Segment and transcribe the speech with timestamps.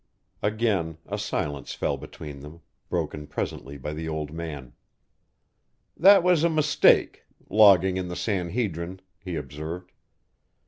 [0.41, 4.73] Again a silence fell between them, broken presently by the old man.
[5.95, 9.91] "That was a mistake logging in the San Hedrin," he observed.